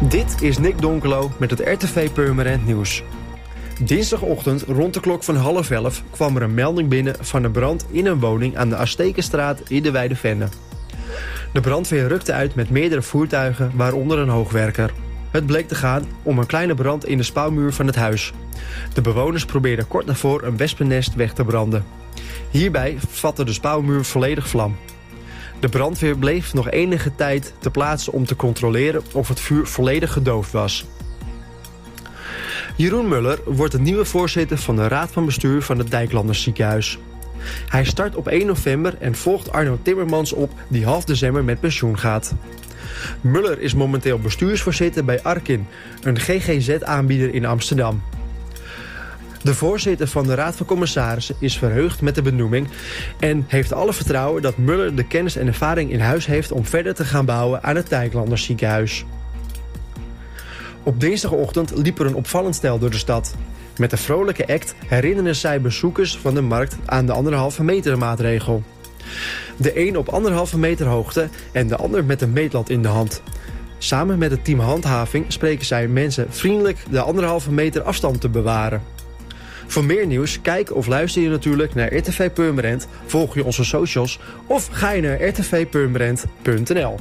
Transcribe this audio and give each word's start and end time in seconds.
Dit 0.00 0.42
is 0.42 0.58
Nick 0.58 0.80
Donkelo 0.80 1.30
met 1.38 1.50
het 1.50 1.60
RTV 1.60 2.10
Purmerend 2.10 2.66
Nieuws. 2.66 3.02
Dinsdagochtend 3.80 4.62
rond 4.62 4.94
de 4.94 5.00
klok 5.00 5.22
van 5.24 5.36
half 5.36 5.70
elf 5.70 6.02
kwam 6.10 6.36
er 6.36 6.42
een 6.42 6.54
melding 6.54 6.88
binnen 6.88 7.16
van 7.20 7.44
een 7.44 7.50
brand 7.52 7.86
in 7.90 8.06
een 8.06 8.20
woning 8.20 8.56
aan 8.56 8.68
de 8.68 8.76
Astekenstraat 8.76 9.60
in 9.68 9.82
de 9.82 9.90
Weide 9.90 10.16
Venne. 10.16 10.48
De 11.52 11.60
brandweer 11.60 12.08
rukte 12.08 12.32
uit 12.32 12.54
met 12.54 12.70
meerdere 12.70 13.02
voertuigen, 13.02 13.72
waaronder 13.74 14.18
een 14.18 14.28
hoogwerker. 14.28 14.92
Het 15.30 15.46
bleek 15.46 15.68
te 15.68 15.74
gaan 15.74 16.04
om 16.22 16.38
een 16.38 16.46
kleine 16.46 16.74
brand 16.74 17.06
in 17.06 17.16
de 17.16 17.22
spouwmuur 17.22 17.72
van 17.72 17.86
het 17.86 17.96
huis. 17.96 18.32
De 18.94 19.00
bewoners 19.00 19.44
probeerden 19.44 19.88
kort 19.88 20.06
daarvoor 20.06 20.42
een 20.42 20.56
wespennest 20.56 21.14
weg 21.14 21.32
te 21.32 21.44
branden. 21.44 21.84
Hierbij 22.50 22.96
vatte 23.08 23.44
de 23.44 23.52
spouwmuur 23.52 24.04
volledig 24.04 24.48
vlam. 24.48 24.76
De 25.60 25.68
brandweer 25.68 26.18
bleef 26.18 26.54
nog 26.54 26.70
enige 26.70 27.14
tijd 27.14 27.52
te 27.58 27.70
plaatsen 27.70 28.12
om 28.12 28.26
te 28.26 28.36
controleren 28.36 29.02
of 29.12 29.28
het 29.28 29.40
vuur 29.40 29.66
volledig 29.66 30.12
gedoofd 30.12 30.52
was. 30.52 30.86
Jeroen 32.76 33.08
Muller 33.08 33.38
wordt 33.44 33.72
de 33.72 33.80
nieuwe 33.80 34.04
voorzitter 34.04 34.58
van 34.58 34.76
de 34.76 34.88
Raad 34.88 35.10
van 35.10 35.24
Bestuur 35.24 35.62
van 35.62 35.78
het 35.78 35.90
Dijklanders 35.90 36.42
ziekenhuis. 36.42 36.98
Hij 37.68 37.84
start 37.84 38.16
op 38.16 38.28
1 38.28 38.46
november 38.46 38.96
en 39.00 39.14
volgt 39.14 39.52
Arno 39.52 39.78
Timmermans 39.82 40.32
op 40.32 40.52
die 40.68 40.84
half 40.84 41.04
december 41.04 41.44
met 41.44 41.60
pensioen 41.60 41.98
gaat. 41.98 42.34
Muller 43.20 43.60
is 43.60 43.74
momenteel 43.74 44.18
bestuursvoorzitter 44.18 45.04
bij 45.04 45.22
Arkin, 45.22 45.66
een 46.02 46.18
GGZ-aanbieder 46.18 47.34
in 47.34 47.46
Amsterdam. 47.46 48.02
De 49.42 49.54
voorzitter 49.54 50.06
van 50.06 50.26
de 50.26 50.34
Raad 50.34 50.56
van 50.56 50.66
Commissarissen 50.66 51.36
is 51.40 51.58
verheugd 51.58 52.00
met 52.00 52.14
de 52.14 52.22
benoeming 52.22 52.68
en 53.20 53.44
heeft 53.48 53.72
alle 53.72 53.92
vertrouwen 53.92 54.42
dat 54.42 54.56
Muller 54.56 54.94
de 54.94 55.06
kennis 55.06 55.36
en 55.36 55.46
ervaring 55.46 55.90
in 55.90 56.00
huis 56.00 56.26
heeft 56.26 56.52
om 56.52 56.64
verder 56.64 56.94
te 56.94 57.04
gaan 57.04 57.24
bouwen 57.24 57.62
aan 57.62 57.76
het 57.76 57.88
Dijklanders 57.88 58.44
ziekenhuis. 58.44 59.04
Op 60.82 61.00
dinsdagochtend 61.00 61.72
liep 61.76 61.98
er 61.98 62.06
een 62.06 62.14
opvallend 62.14 62.54
stel 62.54 62.78
door 62.78 62.90
de 62.90 62.96
stad. 62.96 63.34
Met 63.78 63.92
een 63.92 63.98
vrolijke 63.98 64.46
act 64.46 64.74
herinneren 64.86 65.36
zij 65.36 65.60
bezoekers 65.60 66.16
van 66.16 66.34
de 66.34 66.40
markt 66.40 66.76
aan 66.84 67.06
de 67.06 67.12
anderhalve 67.12 67.64
meter 67.64 67.98
maatregel. 67.98 68.62
De 69.56 69.86
een 69.86 69.98
op 69.98 70.08
anderhalve 70.08 70.58
meter 70.58 70.86
hoogte 70.86 71.28
en 71.52 71.68
de 71.68 71.76
ander 71.76 72.04
met 72.04 72.22
een 72.22 72.32
meetlat 72.32 72.68
in 72.68 72.82
de 72.82 72.88
hand. 72.88 73.22
Samen 73.78 74.18
met 74.18 74.30
het 74.30 74.44
team 74.44 74.60
handhaving 74.60 75.24
spreken 75.28 75.66
zij 75.66 75.88
mensen 75.88 76.26
vriendelijk 76.30 76.84
de 76.90 77.00
anderhalve 77.00 77.52
meter 77.52 77.82
afstand 77.82 78.20
te 78.20 78.28
bewaren. 78.28 78.82
Voor 79.78 79.86
meer 79.86 80.06
nieuws, 80.06 80.40
kijk 80.40 80.74
of 80.74 80.86
luister 80.86 81.22
je 81.22 81.28
natuurlijk 81.28 81.74
naar 81.74 81.94
RTV 81.94 82.30
Purmerend, 82.32 82.88
volg 83.06 83.34
je 83.34 83.44
onze 83.44 83.64
socials 83.64 84.18
of 84.46 84.68
ga 84.72 84.90
je 84.90 85.02
naar 85.02 85.22
rtvpurmerend.nl. 85.22 86.98